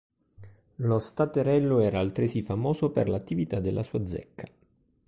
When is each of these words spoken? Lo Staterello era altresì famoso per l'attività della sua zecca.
Lo 0.77 0.97
Staterello 0.97 1.79
era 1.79 1.99
altresì 1.99 2.41
famoso 2.41 2.89
per 2.89 3.07
l'attività 3.07 3.59
della 3.59 3.83
sua 3.83 4.03
zecca. 4.03 4.45